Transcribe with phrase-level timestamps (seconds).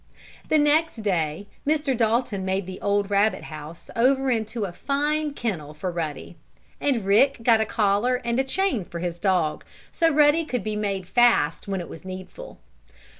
[0.49, 1.95] The next day Mr.
[1.95, 6.37] Dalton made the old rabbit house over into a fine kennel for Ruddy,
[6.79, 11.07] and Rick got a collar and chain for his dog, so Ruddy could be made
[11.07, 12.57] fast when it was needful.